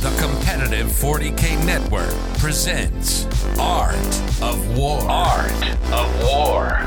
[0.00, 3.26] The competitive 40K network presents
[3.58, 3.96] Art
[4.40, 5.00] of War.
[5.02, 5.50] Art
[5.90, 6.80] of War.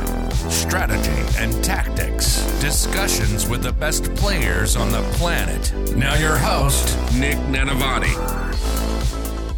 [0.50, 2.42] Strategy and tactics.
[2.62, 5.74] Discussions with the best players on the planet.
[5.94, 8.41] Now, your host, Nick Nanavati.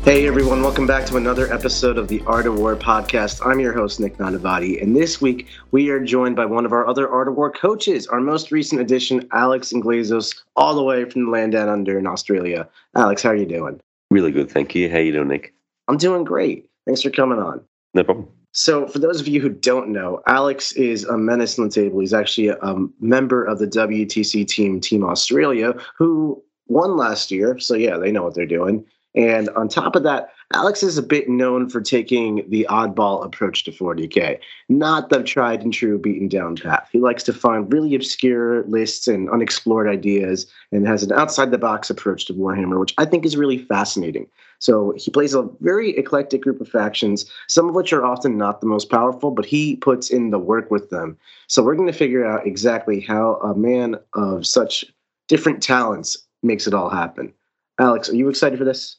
[0.04, 3.40] Hey everyone, welcome back to another episode of the Art of War podcast.
[3.46, 6.86] I'm your host, Nick Nanavati, and this week we are joined by one of our
[6.86, 11.24] other Art of War coaches, our most recent addition, Alex Englezos, all the way from
[11.24, 12.68] the land down under in Australia.
[12.98, 13.80] Alex, how are you doing?
[14.12, 14.90] Really good, thank you.
[14.90, 15.54] How you doing, Nick?
[15.88, 16.70] I'm doing great.
[16.86, 17.62] Thanks for coming on.
[17.94, 18.28] No problem.
[18.52, 22.02] So, for those of you who don't know, Alex is a menace on the table.
[22.02, 27.58] He's actually a um, member of the WTC team, Team Australia, who won last year.
[27.58, 28.86] So, yeah, they know what they're doing.
[29.16, 33.64] And on top of that, Alex is a bit known for taking the oddball approach
[33.64, 36.90] to 40K, not the tried and true beaten down path.
[36.92, 41.58] He likes to find really obscure lists and unexplored ideas and has an outside the
[41.58, 44.28] box approach to Warhammer, which I think is really fascinating.
[44.60, 48.62] So he plays a very eclectic group of factions, some of which are often not
[48.62, 51.18] the most powerful, but he puts in the work with them.
[51.48, 54.86] So we're going to figure out exactly how a man of such
[55.28, 57.34] different talents makes it all happen.
[57.80, 58.98] Alex, are you excited for this?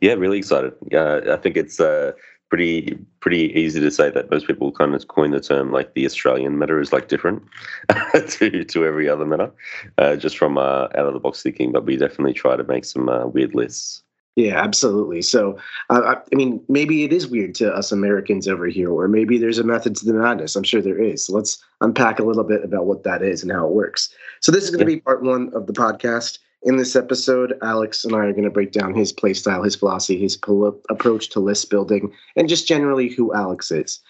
[0.00, 0.72] Yeah, really excited.
[0.90, 2.12] Yeah, I think it's uh,
[2.48, 6.06] pretty pretty easy to say that most people kind of coin the term like the
[6.06, 7.42] Australian meta is like different
[8.28, 9.50] to to every other meta,
[9.98, 11.72] uh, just from uh, out of the box thinking.
[11.72, 14.02] But we definitely try to make some uh, weird lists.
[14.36, 15.22] Yeah, absolutely.
[15.22, 19.38] So, uh, I mean, maybe it is weird to us Americans over here, or maybe
[19.38, 20.54] there's a method to the madness.
[20.54, 21.24] I'm sure there is.
[21.24, 24.10] So let's unpack a little bit about what that is and how it works.
[24.40, 24.96] So this is going to yeah.
[24.96, 26.38] be part one of the podcast.
[26.66, 30.18] In this episode, Alex and I are going to break down his playstyle, his philosophy,
[30.18, 34.00] his pol- approach to list building, and just generally who Alex is.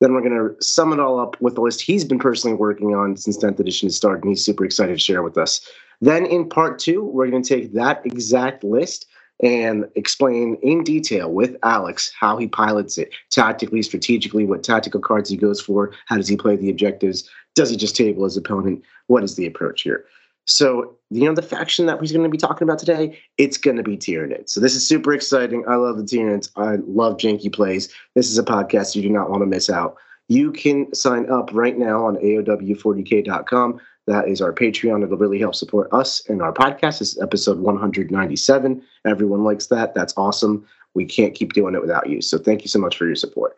[0.00, 2.94] Then we're going to sum it all up with the list he's been personally working
[2.94, 5.68] on since 10th edition has started, and he's super excited to share with us.
[6.00, 9.06] Then in part two, we're going to take that exact list
[9.42, 15.30] and explain in detail with Alex how he pilots it tactically, strategically, what tactical cards
[15.30, 18.84] he goes for, how does he play the objectives, does he just table his opponent,
[19.08, 20.04] what is the approach here.
[20.46, 23.76] So, you know, the faction that he's going to be talking about today, it's going
[23.76, 24.50] to be Tyranids.
[24.50, 25.64] So, this is super exciting.
[25.66, 26.50] I love the Tyranids.
[26.56, 27.92] I love Janky Plays.
[28.14, 29.96] This is a podcast you do not want to miss out.
[30.28, 33.80] You can sign up right now on AOW40k.com.
[34.06, 35.02] That is our Patreon.
[35.02, 36.98] It'll really help support us and our podcast.
[36.98, 38.82] This is episode 197.
[39.06, 39.94] Everyone likes that.
[39.94, 40.66] That's awesome.
[40.92, 42.20] We can't keep doing it without you.
[42.20, 43.56] So, thank you so much for your support.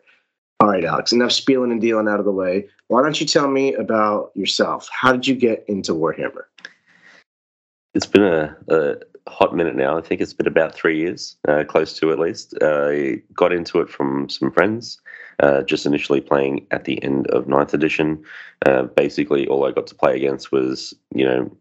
[0.61, 2.67] All right, Alex, enough spieling and dealing out of the way.
[2.87, 4.89] Why don't you tell me about yourself?
[4.91, 6.45] How did you get into Warhammer?
[7.97, 8.95] It's been a, a,
[9.27, 9.97] hot minute now.
[9.97, 12.53] I think it's been about three years, uh, close to at least.
[12.61, 15.01] Uh, I got into it from some friends,
[15.39, 18.23] uh, just initially playing at the end of ninth edition.
[18.67, 21.51] Uh, basically, all I got to play against was, you know,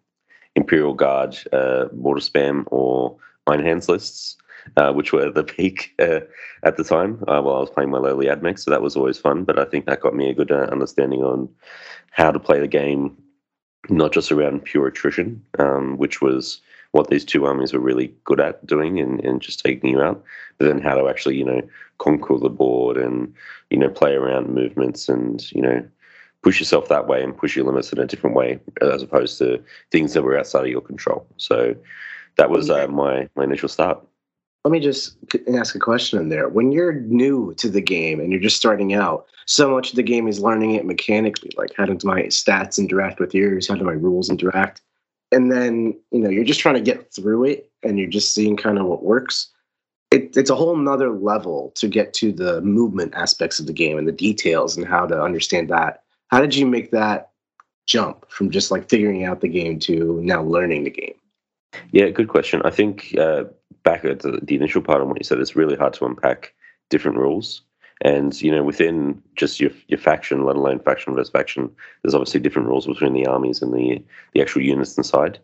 [0.56, 4.36] Imperial Guard, uh, Mortar Spam, or Iron Hands lists.
[4.76, 6.18] Uh, which were the peak uh,
[6.64, 8.58] at the time uh, while I was playing my lowly admech.
[8.58, 9.44] So that was always fun.
[9.44, 11.48] But I think that got me a good uh, understanding on
[12.10, 13.16] how to play the game
[13.88, 16.60] not just around pure attrition, um, which was
[16.92, 20.22] what these two armies were really good at doing and, and just taking you out,
[20.58, 21.60] but then how to actually, you know,
[21.98, 23.34] conquer the board and,
[23.70, 25.86] you know, play around movements and, you know,
[26.42, 29.62] push yourself that way and push your limits in a different way as opposed to
[29.90, 31.26] things that were outside of your control.
[31.36, 31.74] So
[32.36, 34.02] that was uh, my, my initial start.
[34.66, 35.16] Let me just
[35.54, 36.48] ask a question in there.
[36.48, 40.02] When you're new to the game and you're just starting out, so much of the
[40.02, 43.68] game is learning it mechanically like how do my stats interact with yours?
[43.68, 44.80] How do my rules interact?
[45.30, 48.56] And then you know you're just trying to get through it and you're just seeing
[48.56, 49.52] kind of what works.
[50.10, 53.98] It, it's a whole nother level to get to the movement aspects of the game
[53.98, 56.02] and the details and how to understand that.
[56.32, 57.30] How did you make that
[57.86, 61.14] jump from just like figuring out the game to now learning the game?
[61.92, 62.62] Yeah good question.
[62.64, 63.44] I think uh,
[63.86, 66.52] back at the, the initial part of what you said it's really hard to unpack
[66.90, 67.62] different rules
[68.02, 71.70] and you know, within just your your faction, let alone faction versus faction,
[72.02, 74.02] there's obviously different rules between the armies and the
[74.34, 75.38] the actual units inside.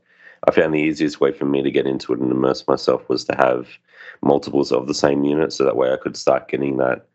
[0.46, 3.24] I found the easiest way for me to get into it and immerse myself was
[3.24, 3.68] to have
[4.22, 7.06] multiples of the same unit, so that way I could start getting that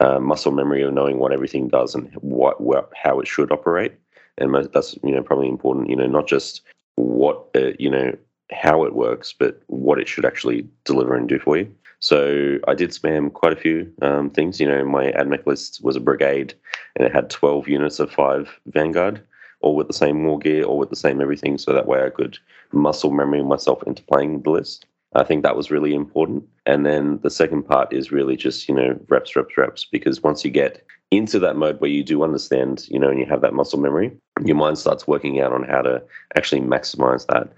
[0.00, 3.94] uh, muscle memory of knowing what everything does and what, what how it should operate.
[4.36, 5.90] And that's you know probably important.
[5.90, 6.62] You know, not just
[6.94, 8.16] what uh, you know
[8.50, 11.72] how it works, but what it should actually deliver and do for you.
[12.00, 14.60] So I did spam quite a few um, things.
[14.60, 16.54] You know, my AdMech list was a brigade,
[16.96, 19.20] and it had 12 units of five Vanguard,
[19.60, 21.58] all with the same war gear, all with the same everything.
[21.58, 22.38] So that way I could
[22.72, 24.86] muscle memory myself into playing the list.
[25.14, 26.44] I think that was really important.
[26.66, 30.44] And then the second part is really just, you know, reps, reps, reps, because once
[30.44, 33.54] you get into that mode where you do understand, you know, and you have that
[33.54, 34.12] muscle memory,
[34.44, 36.02] your mind starts working out on how to
[36.36, 37.48] actually maximize that.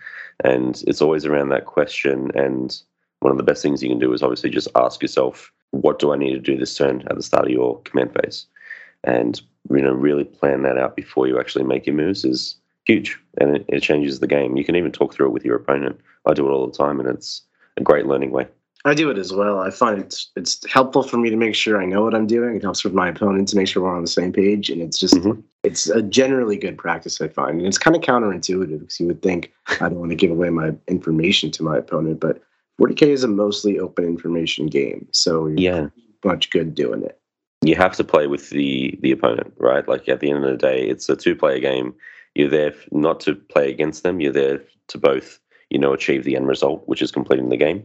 [0.45, 2.81] And it's always around that question and
[3.21, 6.13] one of the best things you can do is obviously just ask yourself, what do
[6.13, 8.47] I need to do this turn at the start of your command phase?
[9.05, 9.41] And
[9.71, 12.57] you know, really plan that out before you actually make your moves is
[12.87, 14.57] huge, and it, it changes the game.
[14.57, 16.01] You can even talk through it with your opponent.
[16.27, 17.43] I do it all the time, and it's
[17.77, 18.49] a great learning way.
[18.87, 19.61] I do it as well.
[19.61, 22.57] I find it's it's helpful for me to make sure I know what I'm doing.
[22.57, 24.99] It helps with my opponent to make sure we're on the same page, and it's
[24.99, 25.43] just Mhm.
[25.65, 27.21] it's a generally good practice.
[27.21, 30.17] I find, and it's kind of counterintuitive because you would think I don't want to
[30.17, 32.41] give away my information to my opponent, but
[32.79, 35.89] 40k is a mostly open information game, so you're Yeah,
[36.25, 37.19] much good doing it.
[37.63, 39.87] you have to play with the the opponent, right?
[39.87, 41.93] Like at the end of the day, it's a two player game.
[42.35, 44.21] You're there not to play against them.
[44.21, 45.39] You're there to both,
[45.69, 47.83] you know, achieve the end result, which is completing the game.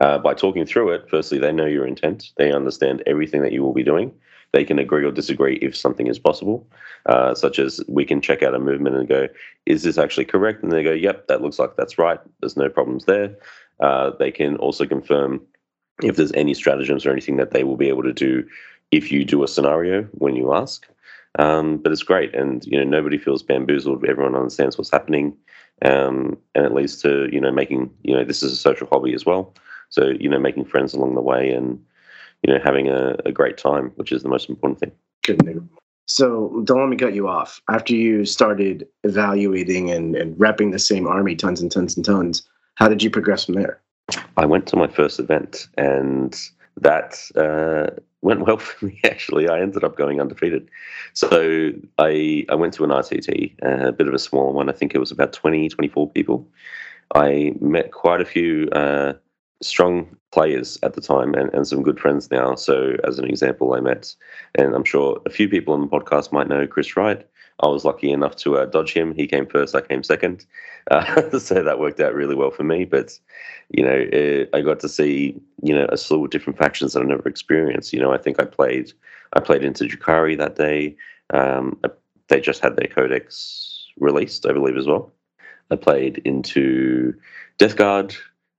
[0.00, 2.32] Uh, by talking through it, firstly, they know your intent.
[2.36, 4.12] They understand everything that you will be doing.
[4.52, 6.66] They can agree or disagree if something is possible,
[7.06, 9.28] uh, such as we can check out a movement and go,
[9.64, 12.20] "Is this actually correct?" And they go, "Yep, that looks like that's right.
[12.40, 13.36] There's no problems there."
[13.80, 15.40] Uh, they can also confirm
[16.02, 18.44] if there's any stratagems or anything that they will be able to do
[18.92, 20.86] if you do a scenario when you ask.
[21.38, 24.04] Um, but it's great, and you know nobody feels bamboozled.
[24.06, 25.36] Everyone understands what's happening,
[25.82, 29.12] um, and it leads to you know making you know this is a social hobby
[29.12, 29.52] as well.
[29.96, 31.82] So you know making friends along the way and
[32.42, 34.92] you know having a, a great time, which is the most important thing.
[36.04, 37.62] So don't let me cut you off.
[37.70, 42.46] After you started evaluating and, and repping the same army tons and tons and tons,
[42.74, 43.80] how did you progress from there?
[44.36, 46.38] I went to my first event, and
[46.76, 49.00] that uh, went well for me.
[49.02, 50.68] Actually, I ended up going undefeated.
[51.14, 54.68] So I I went to an RTT, uh, a bit of a smaller one.
[54.68, 56.46] I think it was about 20, 24 people.
[57.14, 59.14] I met quite a few uh,
[59.62, 62.54] strong players at the time and, and some good friends now.
[62.54, 64.14] So, as an example, I met,
[64.54, 67.26] and I'm sure a few people on the podcast might know Chris Wright.
[67.60, 69.14] I was lucky enough to uh, dodge him.
[69.14, 70.46] He came first, I came second.
[70.88, 72.84] Uh, so that worked out really well for me.
[72.84, 73.18] But,
[73.70, 77.00] you know, uh, I got to see, you know, a slew of different factions that
[77.00, 77.92] I've never experienced.
[77.92, 78.92] You know, I think I played,
[79.32, 80.94] I played into Drukhari that day.
[81.34, 81.80] Um,
[82.28, 85.10] they just had their codex released, I believe, as well.
[85.72, 87.14] I played into
[87.58, 88.14] Death Guard,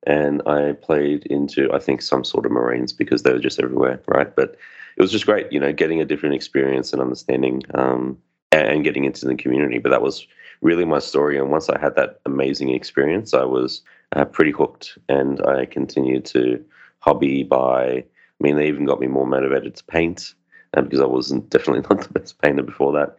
[0.08, 4.02] and I played into I think some sort of Marines because they were just everywhere,
[4.08, 4.34] right?
[4.34, 4.56] But
[4.96, 8.18] it was just great, you know, getting a different experience and understanding, um,
[8.52, 9.78] and, getting into the community.
[9.78, 10.26] But that was
[10.62, 11.38] really my story.
[11.38, 13.82] And once I had that amazing experience, I was
[14.16, 16.64] uh, pretty hooked, and I continued to
[17.00, 17.84] hobby by.
[17.86, 20.34] I mean, they even got me more motivated to paint,
[20.76, 23.18] uh, because I wasn't definitely not the best painter before that.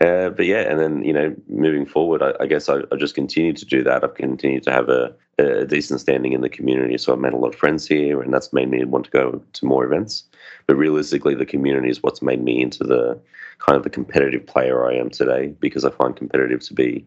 [0.00, 3.14] Uh, but yeah, and then you know, moving forward, I, I guess I, I just
[3.14, 4.04] continued to do that.
[4.04, 7.36] I've continued to have a, a decent standing in the community, so I've made a
[7.36, 10.24] lot of friends here, and that's made me want to go to more events.
[10.66, 13.20] But realistically, the community is what's made me into the
[13.58, 17.06] kind of the competitive player I am today, because I find competitive to be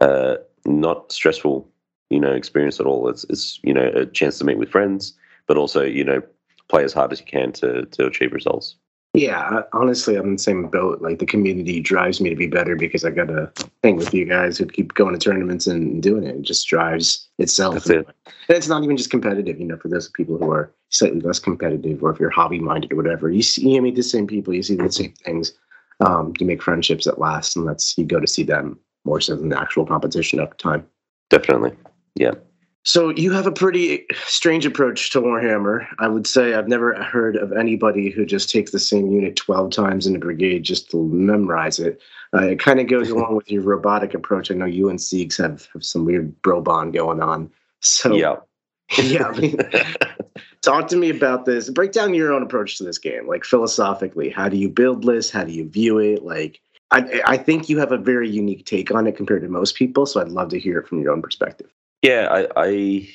[0.00, 1.68] uh, not stressful,
[2.10, 3.08] you know, experience at all.
[3.08, 5.14] It's it's you know a chance to meet with friends,
[5.46, 6.22] but also you know
[6.68, 8.76] play as hard as you can to to achieve results.
[9.18, 11.02] Yeah, honestly, I'm in the same boat.
[11.02, 13.50] Like the community drives me to be better because I got to
[13.82, 16.36] hang with you guys who keep going to tournaments and doing it.
[16.36, 17.74] It just drives itself.
[17.74, 18.06] That's it.
[18.26, 21.40] And it's not even just competitive, you know, for those people who are slightly less
[21.40, 23.28] competitive or if you're hobby minded or whatever.
[23.28, 25.52] You see, you meet the same people, you see the same things.
[25.98, 29.34] Um, you make friendships that last, and that's you go to see them more so
[29.34, 30.86] than the actual competition over time.
[31.28, 31.72] Definitely,
[32.14, 32.34] yeah.
[32.84, 35.86] So you have a pretty strange approach to Warhammer.
[35.98, 39.70] I would say I've never heard of anybody who just takes the same unit 12
[39.70, 42.00] times in a brigade just to memorize it.
[42.34, 44.50] Uh, it kind of goes along with your robotic approach.
[44.50, 47.50] I know you and Siegs have, have some weird bro bond going on.
[47.80, 48.36] So yeah.
[49.02, 49.58] yeah, I mean,
[50.62, 51.68] talk to me about this.
[51.68, 54.30] Break down your own approach to this game, like philosophically.
[54.30, 55.30] How do you build lists?
[55.30, 56.24] How do you view it?
[56.24, 56.58] Like,
[56.90, 60.06] I, I think you have a very unique take on it compared to most people.
[60.06, 61.68] So I'd love to hear it from your own perspective.
[62.02, 63.08] Yeah, I, I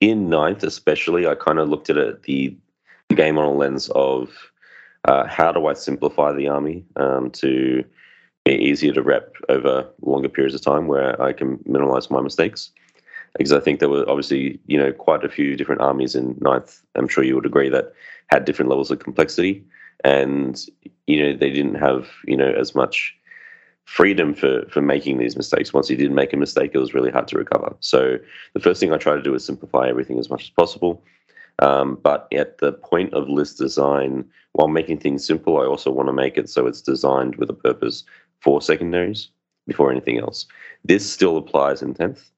[0.00, 2.56] in ninth especially, I kind of looked at it the,
[3.08, 4.30] the game on a lens of
[5.06, 7.84] uh, how do I simplify the army um, to
[8.44, 12.70] be easier to rep over longer periods of time where I can minimize my mistakes.
[13.36, 16.82] Because I think there were obviously, you know, quite a few different armies in ninth.
[16.96, 17.92] I'm sure you would agree that
[18.26, 19.64] had different levels of complexity,
[20.02, 20.66] and
[21.06, 23.14] you know they didn't have you know as much
[23.90, 25.72] freedom for for making these mistakes.
[25.72, 27.74] Once you did make a mistake, it was really hard to recover.
[27.80, 28.18] So
[28.54, 31.02] the first thing I try to do is simplify everything as much as possible.
[31.58, 36.08] Um, but at the point of list design, while making things simple, I also want
[36.08, 38.04] to make it so it's designed with a purpose
[38.40, 39.28] for secondaries
[39.66, 40.46] before anything else.
[40.84, 42.30] This still applies in tenth.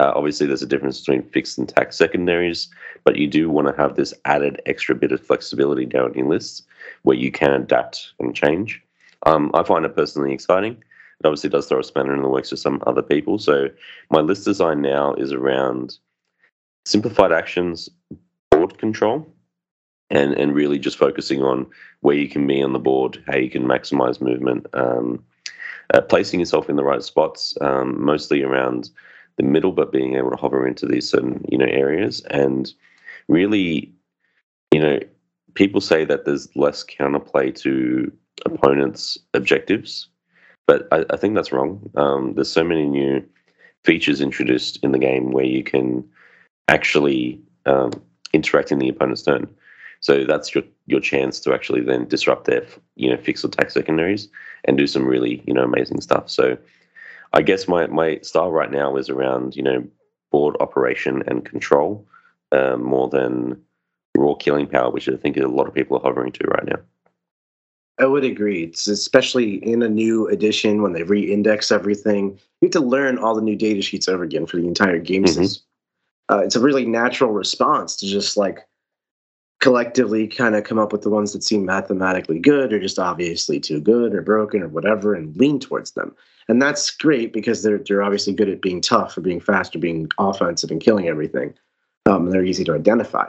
[0.00, 2.68] Uh, obviously, there's a difference between fixed and tax secondaries,
[3.04, 6.62] but you do want to have this added extra bit of flexibility down in lists
[7.02, 8.82] where you can adapt and change.
[9.24, 10.82] Um, I find it personally exciting.
[11.20, 13.38] It obviously does throw a spanner in the works for some other people.
[13.38, 13.68] So
[14.10, 15.98] my list design now is around
[16.84, 17.88] simplified actions,
[18.50, 19.26] board control,
[20.10, 21.66] and and really just focusing on
[22.00, 25.24] where you can be on the board, how you can maximize movement, um,
[25.92, 28.90] uh, placing yourself in the right spots, um, mostly around
[29.36, 32.72] the middle, but being able to hover into these certain you know areas, and
[33.28, 33.92] really,
[34.72, 35.00] you know,
[35.54, 38.12] people say that there's less counterplay to
[38.44, 40.08] opponents' objectives,
[40.66, 41.90] but I, I think that's wrong.
[41.96, 43.24] Um, there's so many new
[43.84, 46.04] features introduced in the game where you can
[46.68, 47.92] actually um,
[48.32, 49.48] interact in the opponent's turn.
[50.00, 52.64] So that's your your chance to actually then disrupt their
[52.96, 54.28] you know fixed attack secondaries
[54.64, 56.28] and do some really you know amazing stuff.
[56.30, 56.58] So
[57.32, 59.84] I guess my my style right now is around you know
[60.30, 62.06] board operation and control
[62.52, 63.60] um, more than
[64.16, 66.78] raw killing power, which I think a lot of people are hovering to right now.
[67.98, 68.64] I would agree.
[68.64, 72.38] It's especially in a new edition when they re-index everything.
[72.60, 75.24] You have to learn all the new data sheets over again for the entire game
[75.24, 75.42] mm-hmm.
[75.42, 75.62] system.
[76.30, 78.66] Uh, it's a really natural response to just like
[79.60, 83.58] collectively kind of come up with the ones that seem mathematically good or just obviously
[83.58, 86.14] too good or broken or whatever and lean towards them.
[86.48, 89.78] And that's great because they're they're obviously good at being tough or being fast or
[89.78, 91.54] being offensive and killing everything.
[92.06, 93.28] Um, and they're easy to identify.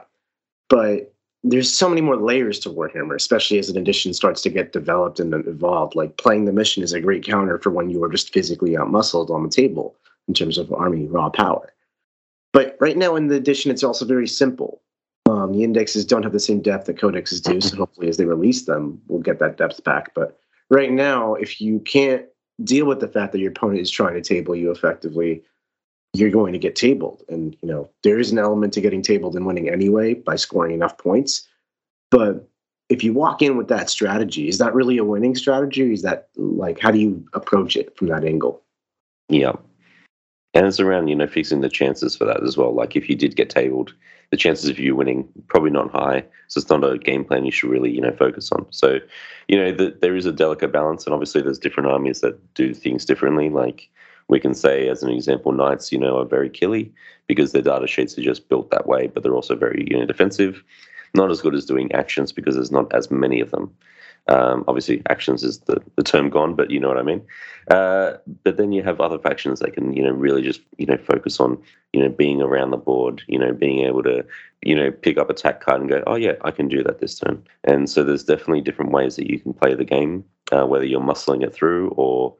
[0.69, 1.13] But
[1.49, 5.19] there's so many more layers to Warhammer, especially as an edition starts to get developed
[5.19, 5.95] and evolved.
[5.95, 9.29] Like playing the mission is a great counter for when you are just physically outmuscled
[9.29, 9.95] on the table
[10.27, 11.73] in terms of army raw power.
[12.53, 14.81] But right now in the edition, it's also very simple.
[15.29, 18.25] Um, the indexes don't have the same depth that codexes do, so hopefully, as they
[18.25, 20.13] release them, we'll get that depth back.
[20.13, 20.39] But
[20.69, 22.25] right now, if you can't
[22.63, 25.43] deal with the fact that your opponent is trying to table you effectively,
[26.17, 27.23] you're going to get tabled.
[27.29, 30.73] And you know there is an element to getting tabled and winning anyway by scoring
[30.73, 31.47] enough points.
[32.09, 32.47] But
[32.89, 35.93] if you walk in with that strategy, is that really a winning strategy?
[35.93, 38.63] Is that like how do you approach it from that angle?
[39.29, 39.53] Yeah,
[40.53, 42.73] and it's around you know fixing the chances for that as well.
[42.73, 43.93] Like if you did get tabled,
[44.31, 46.23] the chances of you winning probably not high.
[46.47, 48.65] So it's not a game plan you should really you know focus on.
[48.71, 48.99] So
[49.47, 52.73] you know the, there is a delicate balance, and obviously there's different armies that do
[52.73, 53.49] things differently.
[53.49, 53.89] Like
[54.29, 56.91] we can say, as an example, knights you know are very killy
[57.27, 60.05] because their data sheets are just built that way, but they're also very you know
[60.05, 60.63] defensive.
[61.13, 63.73] Not as good as doing actions because there's not as many of them.
[64.29, 67.21] Um, obviously, actions is the, the term gone, but you know what I mean.
[67.69, 70.97] Uh, but then you have other factions that can, you know, really just, you know,
[70.97, 71.61] focus on,
[71.93, 74.25] you know, being around the board, you know, being able to,
[74.61, 77.17] you know, pick up a card and go, oh yeah, I can do that this
[77.17, 77.41] turn.
[77.63, 80.99] And so there's definitely different ways that you can play the game, uh, whether you're
[80.99, 82.35] muscling it through or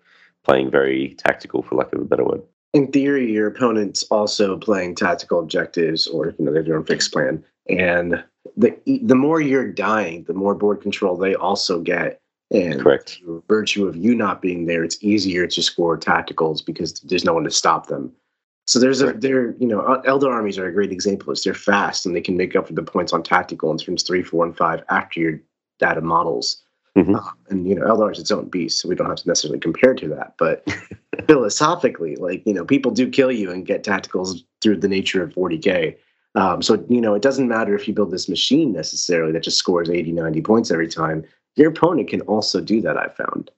[0.48, 2.42] playing very tactical, for lack of a better word.
[2.74, 7.44] In theory, your opponent's also playing tactical objectives, or you know, they're doing fixed plan,
[7.70, 8.24] and
[8.56, 12.20] the the more you're dying, the more board control they also get.
[12.50, 13.20] And Correct.
[13.50, 17.44] virtue of you not being there, it's easier to score tacticals because there's no one
[17.44, 18.14] to stop them.
[18.68, 21.34] So there's a there you know uh, Eldar armies are a great example.
[21.34, 24.04] Is they're fast and they can make up for the points on tactical in turns
[24.04, 25.40] three, four, and five after your
[25.80, 26.64] data models.
[26.98, 27.16] Mm-hmm.
[27.16, 29.60] Uh, and you know Eldar is its own beast, so we don't have to necessarily
[29.60, 30.34] compare to that.
[30.38, 30.68] But
[31.28, 35.34] philosophically, like you know, people do kill you and get tacticals through the nature of
[35.34, 35.96] 40k.
[36.36, 39.58] Um, so, you know, it doesn't matter if you build this machine necessarily that just
[39.58, 41.24] scores 80, 90 points every time.
[41.56, 43.50] Your opponent can also do that, I've found.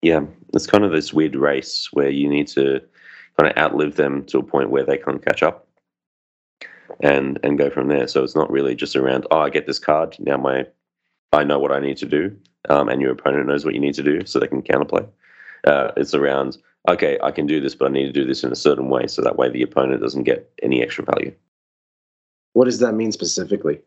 [0.00, 0.22] Yeah,
[0.54, 2.80] it's kind of this weird race where you need to
[3.38, 5.68] kind of outlive them to a point where they can't catch up
[7.00, 8.08] and and go from there.
[8.08, 10.66] So it's not really just around, oh, I get this card, now my
[11.32, 12.34] I know what I need to do,
[12.68, 15.06] um, and your opponent knows what you need to do so they can counterplay.
[15.66, 18.52] Uh, it's around, okay, I can do this, but I need to do this in
[18.52, 21.34] a certain way so that way the opponent doesn't get any extra value.
[22.52, 23.80] What does that mean specifically?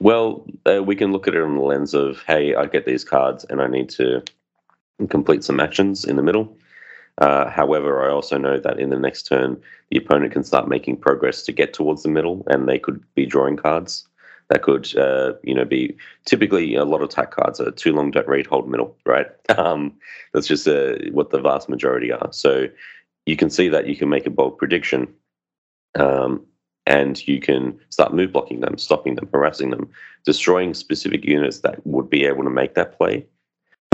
[0.00, 3.04] Well, uh, we can look at it on the lens of, hey, I get these
[3.04, 4.22] cards and I need to
[5.08, 6.56] complete some actions in the middle.
[7.18, 10.96] Uh, however, I also know that in the next turn, the opponent can start making
[10.96, 14.08] progress to get towards the middle, and they could be drawing cards.
[14.50, 15.96] That could, uh, you know, be
[16.26, 19.26] typically a lot of attack cards are too long, don't read, hold middle, right?
[19.56, 19.94] Um,
[20.32, 22.28] that's just uh, what the vast majority are.
[22.32, 22.66] So
[23.24, 25.08] you can see that you can make a bold prediction
[25.98, 26.44] um,
[26.86, 29.88] and you can start move blocking them, stopping them, harassing them,
[30.24, 33.26] destroying specific units that would be able to make that play,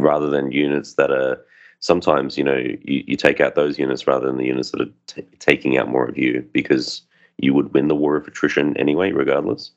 [0.00, 1.44] rather than units that are
[1.80, 4.92] sometimes you know you, you take out those units rather than the units that are
[5.06, 7.02] t- taking out more of you because
[7.38, 9.70] you would win the war of attrition anyway, regardless.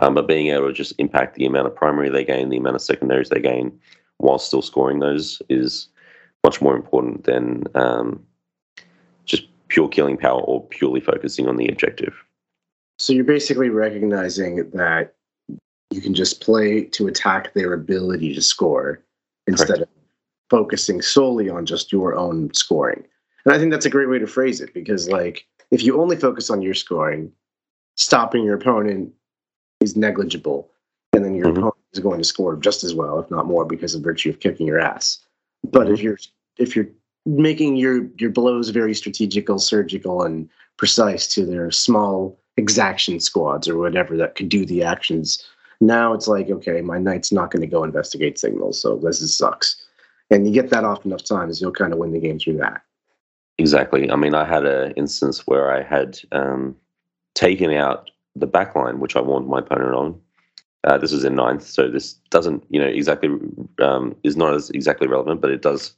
[0.00, 2.76] Um, but being able to just impact the amount of primary they gain, the amount
[2.76, 3.78] of secondaries they gain,
[4.16, 5.88] while still scoring those is
[6.42, 8.24] much more important than um,
[9.26, 12.14] just pure killing power or purely focusing on the objective.
[12.98, 15.14] So you're basically recognizing that
[15.90, 19.02] you can just play to attack their ability to score
[19.46, 19.82] instead Correct.
[19.82, 19.88] of
[20.48, 23.04] focusing solely on just your own scoring.
[23.44, 26.16] And I think that's a great way to phrase it because, like, if you only
[26.16, 27.32] focus on your scoring,
[27.96, 29.12] stopping your opponent
[29.80, 30.70] is negligible,
[31.12, 31.58] and then your Mhm.
[31.58, 34.40] opponent is going to score just as well, if not more, because of virtue of
[34.40, 35.18] kicking your ass.
[35.64, 36.18] But if you're
[36.58, 36.88] if you're
[37.26, 43.78] making your your blows very strategical, surgical, and precise to their small exaction squads or
[43.78, 45.42] whatever that could do the actions,
[45.80, 49.36] now it's like okay, my knight's not going to go investigate signals, so this is
[49.36, 49.76] sucks.
[50.30, 52.82] And you get that off enough times, you'll kind of win the game through that.
[53.58, 54.10] Exactly.
[54.10, 56.76] I mean, I had an instance where I had um,
[57.34, 60.20] taken out the back line, which I warned my opponent on.
[60.84, 63.28] Uh, this was in ninth, so this doesn't, you know, exactly
[63.80, 65.92] um, is not as exactly relevant, but it does,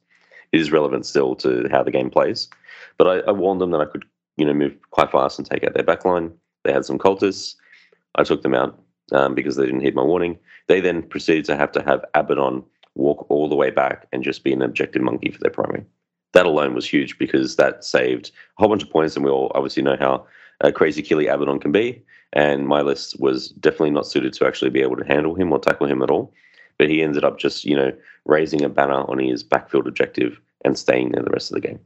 [0.50, 2.48] it is relevant still to how the game plays.
[2.98, 4.04] But I, I warned them that I could,
[4.36, 6.32] you know, move quite fast and take out their back line.
[6.64, 7.54] They had some cultists.
[8.16, 8.76] I took them out
[9.12, 10.36] um, because they didn't heed my warning.
[10.66, 14.42] They then proceeded to have to have Abaddon walk all the way back and just
[14.42, 15.84] be an objective monkey for their primary
[16.32, 19.52] that alone was huge because that saved a whole bunch of points, and we all
[19.54, 20.26] obviously know how
[20.62, 22.02] uh, crazy Killy Abaddon can be.
[22.32, 25.58] And my list was definitely not suited to actually be able to handle him or
[25.58, 26.32] tackle him at all.
[26.78, 27.92] But he ended up just, you know,
[28.24, 31.78] raising a banner on his backfield objective and staying there the rest of the game.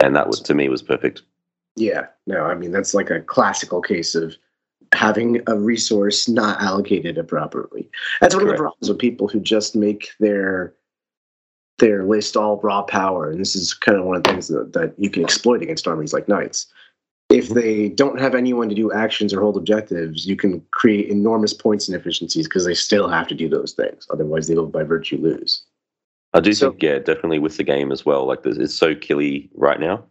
[0.00, 1.22] And that was to me was perfect.
[1.76, 4.36] Yeah, no, I mean that's like a classical case of
[4.92, 7.88] having a resource not allocated appropriately.
[8.20, 10.74] That's one of the problems with people who just make their
[11.78, 14.72] their list all raw power, and this is kind of one of the things that,
[14.74, 16.66] that you can exploit against armies like knights.
[17.32, 21.54] If they don't have anyone to do actions or hold objectives, you can create enormous
[21.54, 24.06] points and inefficiencies because they still have to do those things.
[24.10, 25.62] Otherwise, they will by virtue lose.
[26.34, 28.26] I do So- think, yeah, definitely with the game as well.
[28.26, 30.04] Like, there's- it's so killy right now.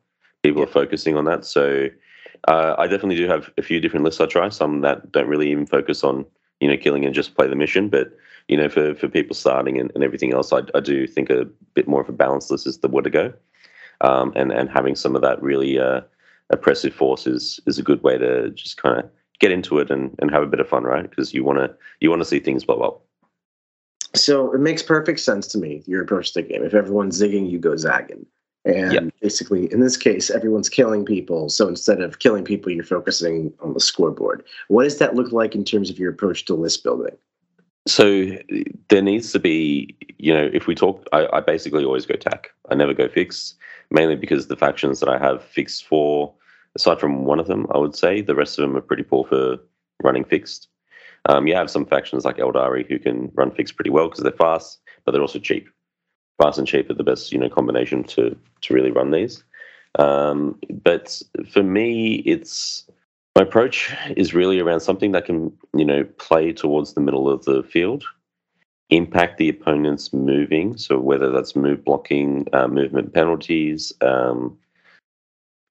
[0.43, 0.67] People Yeah.
[0.67, 1.45] are focusing on that.
[1.45, 1.89] So,
[2.47, 4.49] uh, I definitely do have a few different lists I try.
[4.49, 6.25] Some that don't really even focus on,
[6.59, 7.87] you know, killing and just play the mission.
[7.89, 8.11] But,
[8.47, 11.45] you know, for, for people starting and, and everything else, I, I do think a
[11.75, 13.33] bit more of a balanced list is the way to go.
[14.01, 16.01] Um, and, and having some of that really uh,
[16.51, 20.15] oppressive force is, is a good way to just kind of get into it and,
[20.19, 21.09] and have a bit of fun, right?
[21.09, 23.01] Because you want to you want to see things blow up.
[24.13, 26.63] So it makes perfect sense to me your approach to the game.
[26.63, 28.25] If everyone's zigging, you go zagging.
[28.63, 29.13] And Yep.
[29.21, 31.49] basically, in this case, everyone's killing people.
[31.49, 34.43] So instead of killing people, you're focusing on the scoreboard.
[34.67, 37.17] What does that look like in terms of your approach to list building?
[37.87, 38.37] So
[38.89, 42.51] there needs to be, you know, if we talk, I, I basically always go tack.
[42.69, 43.55] I never go fixed,
[43.89, 46.31] mainly because the factions that I have fixed for,
[46.75, 49.25] aside from one of them, I would say the rest of them are pretty poor
[49.25, 49.57] for
[50.03, 50.67] running fixed.
[51.29, 54.31] Um, you have some factions like Aeldari who can run fixed pretty well because they're
[54.31, 55.69] fast, but they're also cheap.
[56.41, 59.43] Fast and cheap are the best, you know, combination to to really run these.
[59.99, 62.89] Um, but for me, it's
[63.35, 67.45] my approach is really around something that can, you know, play towards the middle of
[67.45, 68.03] the field,
[68.89, 70.77] impact the opponent's moving.
[70.77, 74.57] So whether that's move blocking, uh, movement penalties, um,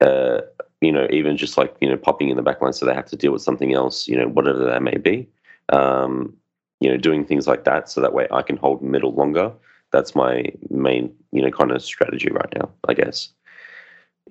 [0.01, 0.41] uh,
[0.81, 3.17] you know, even just like you know popping in the backline so they have to
[3.17, 5.29] deal with something else, you know, whatever that may be.
[5.71, 6.35] Um,
[6.81, 9.53] you know, doing things like that so that way I can hold middle longer.
[9.93, 13.31] That's my main, you know, kind of strategy right now, I guess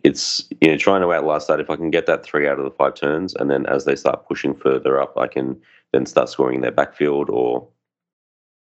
[0.04, 1.60] it's you know trying to outlast that.
[1.60, 3.96] If I can get that three out of the five turns, and then as they
[3.96, 5.60] start pushing further up, I can
[5.92, 7.68] then start scoring their backfield or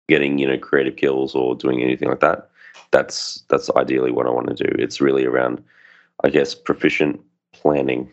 [0.09, 2.51] getting you know creative kills or doing anything like that.
[2.91, 4.71] That's that's ideally what I want to do.
[4.79, 5.63] It's really around,
[6.25, 7.21] I guess, proficient
[7.61, 8.11] planning.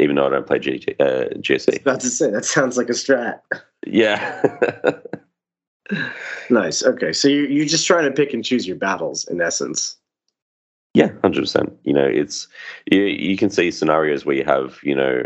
[0.00, 2.88] Even though I don't play GT, uh, I was about to say that sounds like
[2.88, 3.40] a strat.
[3.86, 4.42] Yeah.
[6.50, 6.82] Nice.
[6.82, 9.96] Okay, so you you're just trying to pick and choose your battles in essence.
[10.94, 11.72] Yeah, hundred percent.
[11.84, 12.48] You know, it's
[12.90, 13.02] you.
[13.02, 15.24] You can see scenarios where you have you know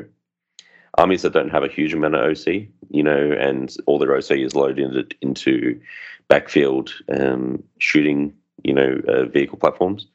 [0.96, 4.32] armies that don't have a huge amount of OC, you know, and all their OC
[4.32, 5.80] is loaded into
[6.28, 8.34] backfield um, shooting,
[8.64, 10.06] you know, uh, vehicle platforms.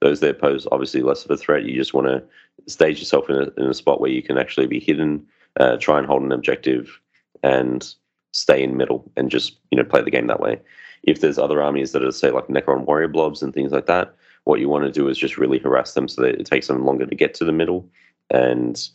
[0.00, 1.64] Those there pose obviously less of a threat.
[1.64, 2.22] You just want to
[2.66, 5.26] stage yourself in a, in a spot where you can actually be hidden,
[5.58, 7.00] uh, try and hold an objective,
[7.42, 7.94] and
[8.32, 10.60] stay in middle and just you know play the game that way.
[11.02, 14.14] If there's other armies that are say like Necron warrior blobs and things like that,
[14.44, 16.84] what you want to do is just really harass them so that it takes them
[16.84, 17.88] longer to get to the middle
[18.30, 18.88] and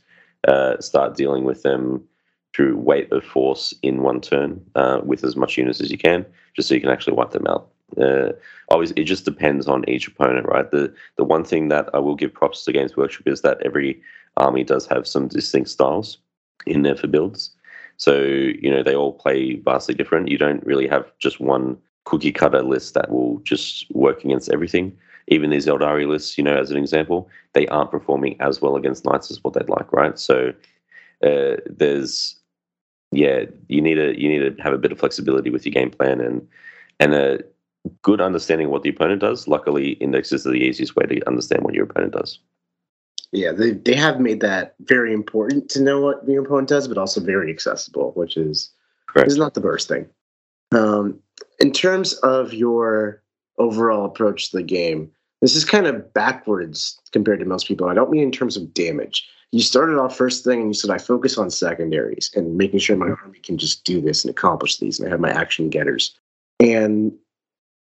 [0.48, 2.04] uh, start dealing with them
[2.54, 6.26] through weight of force in one turn uh, with as much units as you can,
[6.56, 7.70] just so you can actually wipe them out.
[7.96, 8.34] Uh,
[8.70, 10.70] always, it just depends on each opponent, right?
[10.70, 14.02] The the one thing that I will give props to Games Workshop is that every
[14.36, 16.18] army does have some distinct styles
[16.66, 17.52] in there for builds.
[17.96, 20.30] So you know they all play vastly different.
[20.30, 24.98] You don't really have just one cookie cutter list that will just work against everything.
[25.30, 29.04] Even these Aeldari lists, you know, as an example, they aren't performing as well against
[29.06, 30.18] knights as what they'd like, right?
[30.18, 30.54] So
[31.22, 32.38] uh, there's,
[33.12, 35.92] yeah, you need to you need to have a bit of flexibility with your game
[35.92, 36.48] plan and
[37.00, 37.40] and a
[38.02, 39.48] good understanding of what the opponent does.
[39.48, 42.40] Luckily, indexes are the easiest way to understand what your opponent does.
[43.32, 46.98] Yeah, they they have made that very important to know what your opponent does, but
[46.98, 48.72] also very accessible, which is
[49.08, 49.28] Correct.
[49.28, 50.08] is not the worst thing.
[50.72, 51.20] Um,
[51.60, 53.22] in terms of your
[53.58, 57.90] overall approach to the game, this is kind of backwards compared to most people.
[57.90, 59.28] I don't mean in terms of damage.
[59.52, 62.98] You started off first thing and you said I focus on secondaries and making sure
[62.98, 66.18] my army can just do this and accomplish these, and I have my action getters.
[66.60, 67.14] And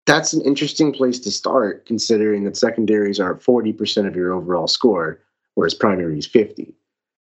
[0.07, 5.21] that's an interesting place to start, considering that secondaries are 40% of your overall score,
[5.55, 6.75] whereas primary is 50.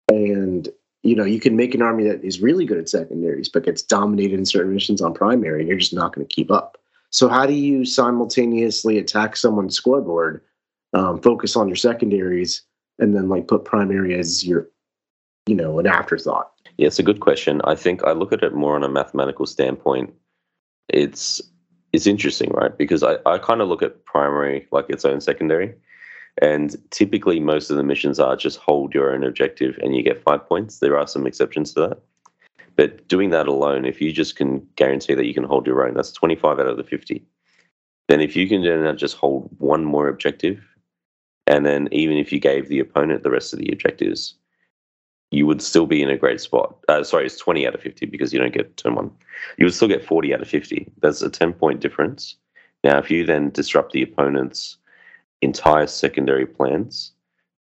[0.08, 0.68] And
[1.06, 3.80] you know, you can make an army that is really good at secondaries, but gets
[3.80, 6.78] dominated in certain missions on primary, and you're just not going to keep up.
[7.10, 10.42] So, how do you simultaneously attack someone's scoreboard,
[10.94, 12.62] um, focus on your secondaries,
[12.98, 14.68] and then like put primary as your,
[15.46, 16.50] you know, an afterthought?
[16.76, 17.60] Yeah, it's a good question.
[17.64, 20.12] I think I look at it more on a mathematical standpoint.
[20.88, 21.40] It's
[21.92, 22.76] it's interesting, right?
[22.76, 25.74] Because I, I kind of look at primary like its own secondary.
[26.42, 30.22] And typically most of the missions are just hold your own objective and you get
[30.22, 30.78] five points.
[30.78, 31.98] There are some exceptions to that.
[32.76, 35.94] But doing that alone, if you just can guarantee that you can hold your own,
[35.94, 37.24] that's 25 out of the 50.
[38.08, 40.62] Then if you can then just hold one more objective,
[41.46, 44.34] and then even if you gave the opponent the rest of the objectives,
[45.30, 46.76] you would still be in a great spot.
[46.88, 49.10] Uh, sorry, it's 20 out of 50 because you don't get turn one.
[49.58, 50.90] You would still get 40 out of 50.
[51.02, 52.36] That's a 10 point difference.
[52.84, 54.76] Now, if you then disrupt the opponent's
[55.42, 57.12] entire secondary plans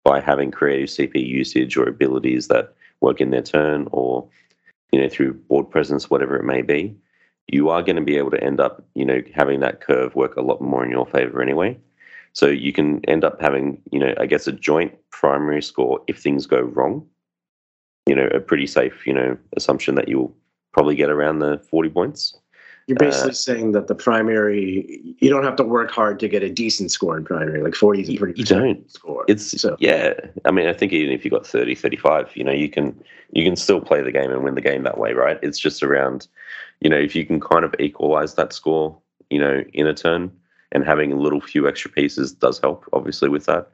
[0.04, 4.28] by having creative CP usage or abilities that work in their turn or
[4.91, 6.95] you know through board presence whatever it may be
[7.47, 10.36] you are going to be able to end up you know having that curve work
[10.36, 11.78] a lot more in your favor anyway
[12.34, 16.21] so you can end up having you know i guess a joint primary score if
[16.21, 17.06] things go wrong
[18.07, 20.33] you know a pretty safe you know assumption that you'll
[20.73, 22.37] probably get around the 40 points
[22.87, 26.49] You're basically saying that the primary, you don't have to work hard to get a
[26.49, 27.61] decent score in primary.
[27.61, 28.89] Like 40 is a pretty you don't.
[28.89, 29.25] score.
[29.27, 30.13] it's So- yeah
[30.45, 33.01] i mean i think even if you got 30 35 you know you can
[33.33, 35.83] you can still play the game and win the game that way right it's just
[35.83, 36.27] around
[36.79, 38.97] you know if you can kind of equalize that score
[39.29, 40.31] you know in a turn
[40.71, 43.67] and having a little few extra pieces does help obviously with that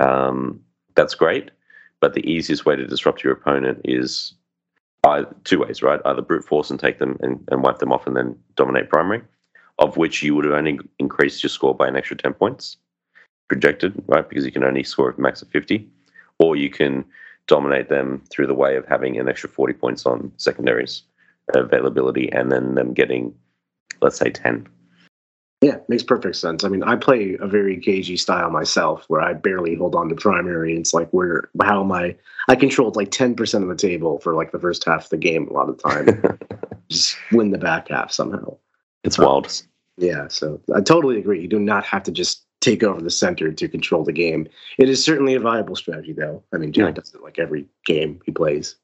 [0.00, 0.60] um,
[0.94, 1.50] that's great
[2.04, 4.34] but the easiest way to disrupt your opponent is
[5.04, 8.06] uh, two ways right either brute force and take them and, and wipe them off
[8.06, 9.22] and then dominate primary
[9.78, 12.76] of which you would have only increased your score by an extra 10 points
[13.48, 14.28] projected, right?
[14.28, 15.88] Because you can only score a max of 50.
[16.38, 17.04] Or you can
[17.46, 21.02] dominate them through the way of having an extra 40 points on secondaries
[21.54, 23.34] availability and then them getting,
[24.00, 24.66] let's say, 10.
[25.64, 26.62] Yeah, makes perfect sense.
[26.62, 30.14] I mean, I play a very cagey style myself where I barely hold on to
[30.14, 30.76] primary.
[30.76, 32.16] It's like, where, how am I?
[32.48, 35.48] I controlled like 10% of the table for like the first half of the game
[35.48, 36.38] a lot of the time.
[36.90, 38.58] Just win the back half somehow.
[39.04, 39.62] it's wild.
[39.96, 41.40] Yeah, so I totally agree.
[41.40, 44.46] You do not have to just take over the center to control the game.
[44.76, 46.42] It is certainly a viable strategy, though.
[46.52, 47.00] I mean, Jack Yeah.
[47.00, 48.76] does it like every game he plays.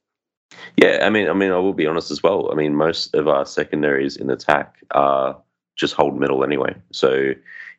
[0.78, 2.50] Yeah, I mean, I mean, I will be honest as well.
[2.50, 5.36] I mean, most of our secondaries in attack are
[5.80, 6.74] just hold middle anyway.
[6.92, 7.32] So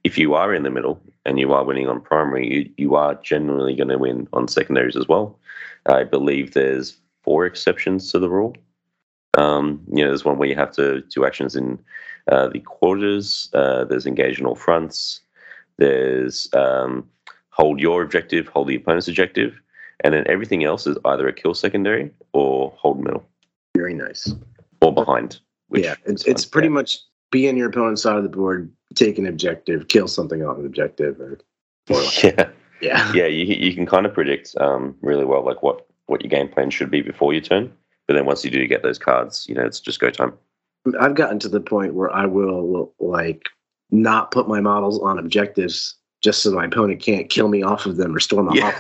[0.04, 3.16] if you are in the middle and you are winning on primary, you, you are
[3.16, 5.38] generally going to win on secondaries as well.
[5.86, 8.56] I believe there's four exceptions to the rule.
[9.38, 11.80] Um, you know, there's one where you have to do actions in
[12.32, 13.50] uh, the quarters.
[13.54, 15.22] Uh, there's engage in all fronts.
[15.78, 17.08] There's um,
[17.50, 19.60] hold your objective, hold the opponent's objective,
[20.04, 23.24] and then everything else is either a kill secondary or hold middle
[23.76, 24.34] Very nice.
[24.82, 25.40] or behind.
[25.70, 27.00] Which yeah, it's, it's pretty much
[27.32, 30.66] be in your opponent's side of the board, take an objective, kill something on an
[30.66, 31.40] objective, or,
[31.90, 32.50] or like, yeah,
[32.82, 33.12] yeah.
[33.14, 33.26] yeah.
[33.26, 36.70] You you can kind of predict um, really well like what what your game plan
[36.70, 37.72] should be before your turn.
[38.08, 40.34] But then once you do get those cards, you know, it's just go time.
[41.00, 43.48] I've gotten to the point where I will like
[43.92, 47.98] not put my models on objectives just so my opponent can't kill me off of
[47.98, 48.80] them or storm them off.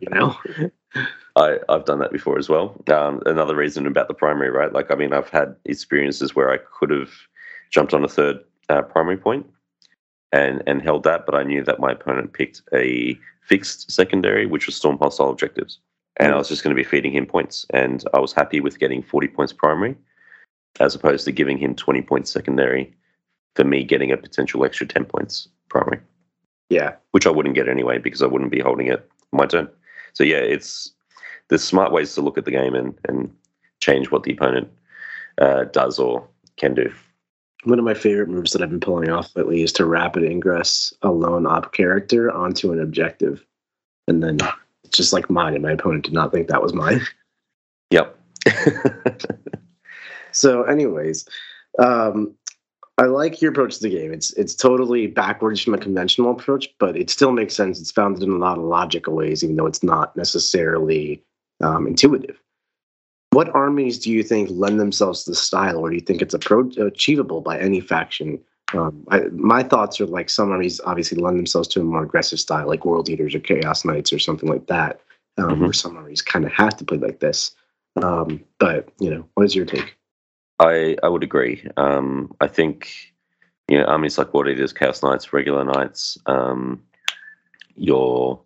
[0.00, 0.36] You know?
[1.36, 2.74] I, I've done that before as well.
[2.88, 4.72] Um, another reason about the primary, right?
[4.72, 7.10] Like, I mean, I've had experiences where I could have
[7.70, 9.46] jumped on a third uh, primary point
[10.32, 14.66] and and held that, but I knew that my opponent picked a fixed secondary, which
[14.66, 15.78] was storm hostile objectives,
[16.16, 18.78] and I was just going to be feeding him points, and I was happy with
[18.78, 19.96] getting forty points primary,
[20.80, 22.94] as opposed to giving him twenty points secondary,
[23.54, 26.00] for me getting a potential extra ten points primary
[26.70, 26.94] Yeah.
[27.12, 29.68] which I wouldn't get anyway because I wouldn't be holding it my turn.
[30.12, 30.92] So yeah, it's
[31.48, 33.34] there's smart ways to look at the game and and
[33.80, 34.68] change what the opponent
[35.40, 36.26] uh, does or
[36.56, 36.92] can do.
[37.64, 40.92] One of my favorite moves that I've been pulling off lately is to rapid ingress
[41.02, 43.44] a lone op character onto an objective.
[44.06, 44.38] And then
[44.84, 47.00] it's just like mine, and my opponent did not think that was mine.
[47.90, 48.18] Yep.
[50.32, 51.28] So, anyways,
[51.78, 52.34] um,
[52.96, 54.12] I like your approach to the game.
[54.12, 57.80] It's it's totally backwards from a conventional approach, but it still makes sense.
[57.80, 61.22] It's founded in a lot of logical ways, even though it's not necessarily
[61.60, 62.40] um, intuitive.
[63.38, 66.34] What armies do you think lend themselves to the style, or do you think it's
[66.34, 68.40] appro- achievable by any faction?
[68.74, 72.40] Um, I, my thoughts are like some armies obviously lend themselves to a more aggressive
[72.40, 75.00] style, like World Eaters or Chaos Knights or something like that,
[75.36, 75.60] um, Mhm.
[75.60, 77.54] where some armies kind of have to play like this.
[78.02, 79.96] Um, but you know, what is your take?
[80.58, 81.64] I I would agree.
[81.76, 82.90] Um, I think
[83.68, 86.82] you know armies like World Eaters, Chaos Knights, regular Knights, um,
[87.76, 88.40] your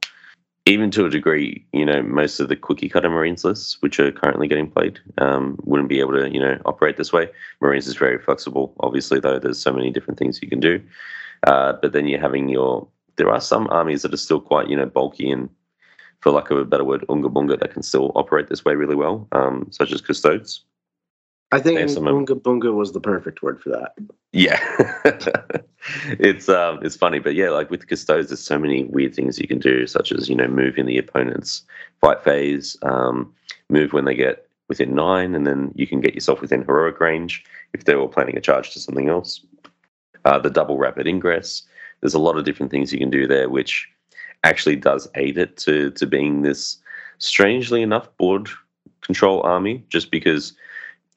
[0.65, 4.13] even to a degree, you know, most of the cookie cutter Marines lists, which are
[4.13, 7.29] currently getting played, um, wouldn't be able to, you know, operate this way.
[7.61, 8.73] Marines is very flexible.
[8.81, 10.81] Obviously, though, there's so many different things you can do.
[11.47, 12.87] Uh, but then you're having your.
[13.17, 15.51] There are some armies that are still quite, you know, bulky and,
[16.21, 18.95] for lack of a better word, unga bunga that can still operate this way really
[18.95, 20.65] well, um, such as custodes.
[21.53, 23.93] I think Yeah, some of- Bunga Bunga was the perfect word for that.
[24.33, 24.59] Yeah,
[26.19, 29.47] it's um, it's funny, but yeah, like with custodes, there's so many weird things you
[29.47, 31.63] can do, such as you know, move in the opponent's
[32.01, 33.33] fight phase, um,
[33.69, 37.45] move when they get within nine, and then you can get yourself within heroic range
[37.75, 39.45] if they were planning a charge to something else.
[40.25, 41.63] Uh, the double rapid ingress.
[42.01, 43.87] There's a lot of different things you can do there, which
[44.45, 46.79] actually does aid it to to being this
[47.19, 48.49] strangely enough board
[49.03, 50.55] control army, just because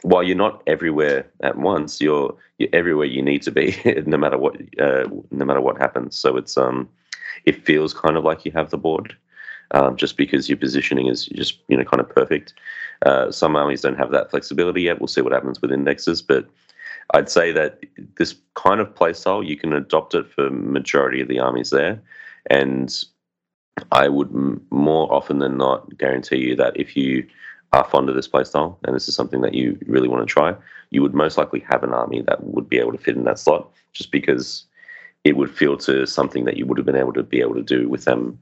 [0.02, 4.38] while you're not everywhere at once, you're you're everywhere you need to be, no matter
[4.38, 6.18] what uh, no matter what happens.
[6.18, 6.90] So it's um,
[7.46, 9.16] it feels kind of like you have the board,
[9.72, 12.54] um, just because your positioning is just you know kind of perfect.
[13.06, 15.00] Uh, some armies don't have that flexibility yet.
[15.00, 16.48] We'll see what happens with indexes, but
[17.14, 17.80] I'd say that
[18.18, 22.02] this kind of playstyle you can adopt it for majority of the armies there,
[22.50, 22.94] and
[23.92, 27.28] I would m- more often than not guarantee you that if you
[27.76, 30.56] are fond of this playstyle and this is something that you really want to try,
[30.92, 33.40] you would most likely have an army that would be able to fit in that
[33.40, 34.66] slot just because
[35.24, 37.64] it would feel to something that you would have been able to be able to
[37.64, 38.40] do with them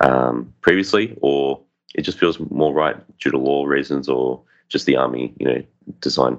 [0.00, 1.60] um, previously, or
[1.94, 5.62] it just feels more right due to lore reasons or just the army, you know,
[6.00, 6.38] design.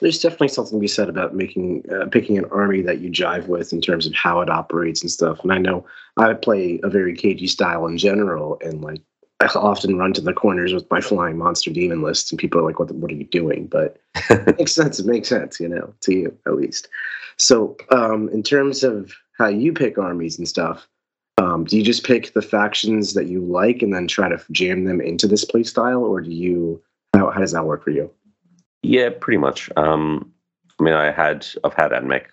[0.00, 3.46] There's definitely something to be said about making uh, picking an army that you jive
[3.46, 5.40] with in terms of how it operates and stuff.
[5.42, 5.86] And I know
[6.18, 9.00] I play a very cagey style in general, and like
[9.40, 12.64] I often run to the corners with my flying monster demon lists, and people are
[12.64, 12.90] like, "What?
[12.92, 13.98] What are you doing?" But
[14.30, 14.98] it makes sense.
[14.98, 16.88] It makes sense, you know, to you at least.
[17.36, 20.86] So, um, in terms of how you pick armies and stuff,
[21.38, 24.84] um, do you just pick the factions that you like and then try to jam
[24.84, 26.80] them into this play style, or do you?
[27.14, 28.10] How, how does that work for you?
[28.82, 29.70] Yeah, pretty much.
[29.76, 30.32] Um,
[30.78, 32.26] I mean, I had I've had AdMech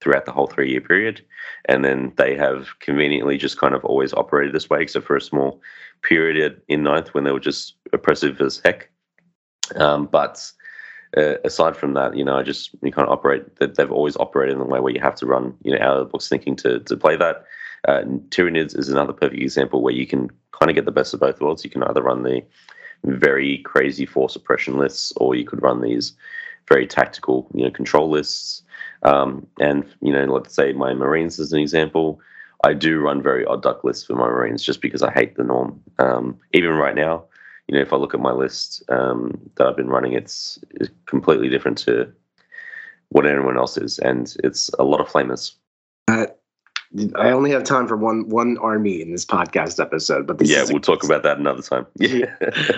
[0.00, 1.24] throughout the whole three year period,
[1.66, 5.20] and then they have conveniently just kind of always operated this way, except for a
[5.20, 5.60] small
[6.02, 8.90] period in ninth when they were just oppressive as heck.
[9.76, 10.50] Um, but
[11.16, 14.16] uh, aside from that, you know, I just you kind of operate that they've always
[14.16, 16.28] operated in the way where you have to run, you know, out of the box
[16.28, 17.44] thinking to to play that.
[17.88, 21.20] Uh, Tyranids is another perfect example where you can kind of get the best of
[21.20, 21.62] both worlds.
[21.62, 22.42] You can either run the
[23.04, 26.14] very crazy force suppression lists, or you could run these
[26.68, 28.62] very tactical, you know, control lists.
[29.02, 32.20] Um, and you know, let's say my Marines as an example,
[32.64, 35.44] I do run very odd duck lists for my Marines just because I hate the
[35.44, 35.80] norm.
[35.98, 37.24] Um, even right now,
[37.68, 40.90] you know, if I look at my list um, that I've been running, it's, it's
[41.06, 42.12] completely different to
[43.08, 45.54] what anyone else is, and it's a lot of flamers.
[47.14, 50.64] I only have time for one one army in this podcast episode, but this Yeah,
[50.68, 51.86] we'll talk about that another time.
[51.98, 52.34] Yeah.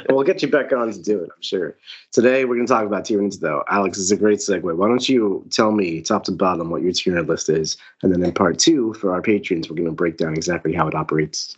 [0.08, 1.76] we'll get you back on to do it, I'm sure.
[2.12, 3.62] Today we're going to talk about Tyranids, though.
[3.68, 4.62] Alex is a great segue.
[4.62, 8.22] Why don't you tell me top to bottom what your Tyranid list is, and then
[8.24, 11.56] in part two for our patrons, we're going to break down exactly how it operates.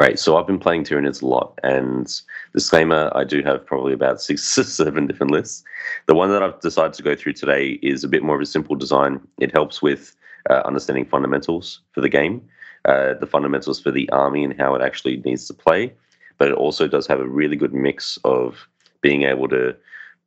[0.00, 2.10] Right, so I've been playing Tyranids a lot, and
[2.52, 5.64] disclaimer, I do have probably about six or seven different lists.
[6.06, 8.46] The one that I've decided to go through today is a bit more of a
[8.46, 9.20] simple design.
[9.38, 10.14] It helps with
[10.50, 12.42] uh, understanding fundamentals for the game,
[12.84, 15.92] uh, the fundamentals for the army and how it actually needs to play,
[16.38, 18.68] but it also does have a really good mix of
[19.00, 19.74] being able to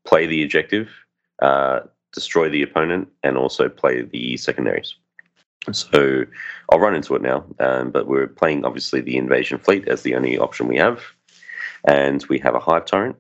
[0.06, 0.90] play the objective,
[1.42, 1.82] uh,
[2.14, 4.96] destroy the opponent, and also play the secondaries.
[5.72, 6.24] So
[6.72, 10.16] I'll run into it now, um, but we're playing obviously the invasion fleet as the
[10.16, 11.02] only option we have,
[11.84, 13.18] and we have a hive tyrant.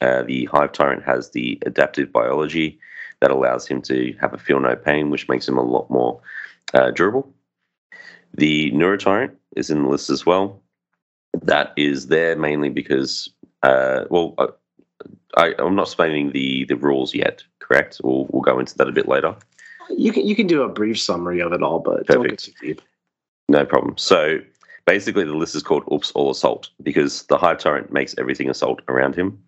[0.00, 2.78] Uh, the hive tyrant has the adaptive biology
[3.20, 6.20] that allows him to have a feel no pain, which makes him a lot more
[6.74, 7.32] uh, durable.
[8.34, 10.62] The neurotyrant is in the list as well.
[11.42, 13.30] That is there mainly because,
[13.62, 14.48] uh, well, uh,
[15.36, 17.42] I, I'm not explaining the the rules yet.
[17.58, 18.00] Correct?
[18.02, 19.34] We'll we'll go into that a bit later.
[19.90, 22.52] You can you can do a brief summary of it all, but don't get too
[22.60, 22.82] deep.
[23.48, 23.96] No problem.
[23.96, 24.38] So
[24.86, 28.82] basically, the list is called Oops All Assault because the Hive Tyrant makes everything assault
[28.88, 29.42] around him.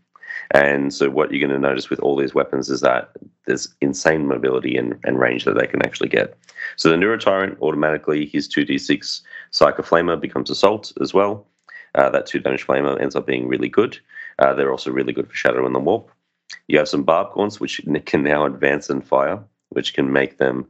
[0.53, 3.11] And so, what you're going to notice with all these weapons is that
[3.47, 6.37] there's insane mobility and, and range that they can actually get.
[6.77, 11.47] So, the Neurotyrant automatically, his 2d6 Psycho Flamer becomes Assault as well.
[11.95, 13.99] Uh, that 2 damage Flamer ends up being really good.
[14.39, 16.11] Uh, they're also really good for Shadow and the Warp.
[16.69, 20.67] You have some Barb Gaunts, which can now advance and fire, which can make them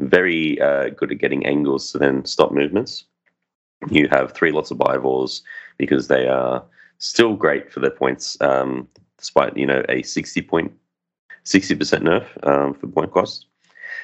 [0.00, 3.04] very uh, good at getting angles to then stop movements.
[3.90, 5.42] You have three lots of Biovores
[5.78, 6.64] because they are
[6.98, 8.40] still great for their points.
[8.40, 8.88] Um,
[9.24, 10.70] despite you know a 60 point
[11.46, 13.46] 60% nerf um, for point cost.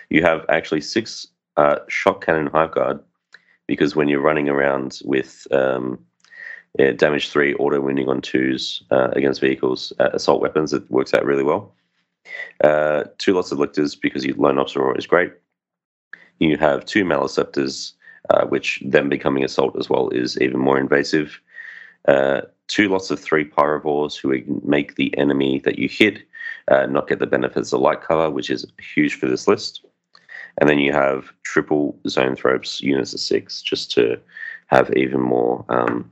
[0.09, 1.27] You have actually six
[1.59, 3.01] uh, shock cannon hive guard
[3.67, 5.99] because when you're running around with um,
[6.79, 11.13] yeah, damage three auto winning on twos uh, against vehicles, uh, assault weapons, it works
[11.13, 11.75] out really well.
[12.65, 15.33] Uh, two lots of lictors because your lone observer is great.
[16.39, 17.93] You have two maleceptors,
[18.31, 21.41] uh, which then becoming assault as well is even more invasive.
[22.71, 24.33] Two lots of three pyrovores who
[24.65, 26.23] make the enemy that you hit
[26.69, 29.85] uh, not get the benefits of light cover, which is huge for this list.
[30.61, 34.21] And then you have triple zoanthropes units of six just to
[34.69, 36.09] have even more um,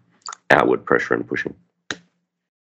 [0.51, 1.55] outward pressure and pushing.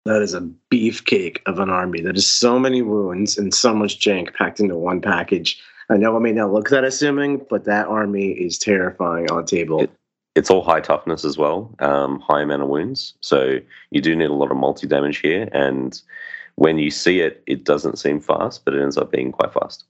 [0.06, 2.02] That is a beefcake of an army.
[2.02, 5.60] That is so many wounds and so much jank packed into one package.
[5.90, 9.82] I know it may not look that assuming, but that army is terrifying on table.
[9.82, 9.92] It,
[10.38, 13.16] it's all high toughness as well, um, high amount of wounds.
[13.22, 13.58] So
[13.90, 15.50] you do need a lot of multi damage here.
[15.52, 16.00] And
[16.56, 19.86] when you see it, it doesn't seem fast, but it ends up being quite fast.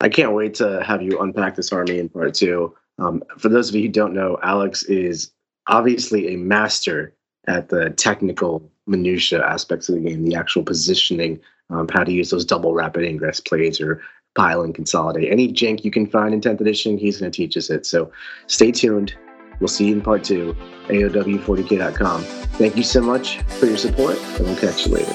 [0.00, 2.72] I can't wait to have you unpack this army in part two.
[2.98, 5.32] Um, for those of you who don't know, Alex is
[5.66, 7.12] obviously a master
[7.48, 11.40] at the technical minutia aspects of the game, the actual positioning,
[11.70, 14.00] um, how to use those double rapid ingress plays or
[14.36, 15.30] pile and consolidate.
[15.30, 17.84] Any jank you can find in 10th edition, he's going to teach us it.
[17.84, 18.12] So
[18.46, 19.14] stay tuned.
[19.62, 20.56] We'll see you in part two,
[20.88, 22.24] AOW40k.com.
[22.58, 25.12] Thank you so much for your support, and we'll catch you later.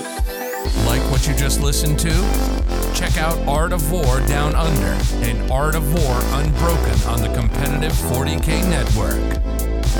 [0.85, 2.13] Like what you just listened to?
[2.95, 7.91] Check out Art of War Down Under and Art of War Unbroken on the competitive
[7.91, 9.19] 40k network.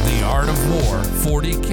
[0.05, 1.01] The Art of War
[1.35, 1.67] 40k.com.